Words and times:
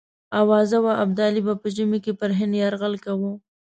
آوازه 0.41 0.77
وه 0.83 0.93
ابدالي 1.03 1.41
به 1.47 1.53
په 1.61 1.67
ژمي 1.75 1.99
کې 2.05 2.13
پر 2.19 2.31
هند 2.39 2.53
یرغل 2.61 2.93
کوي. 3.05 3.31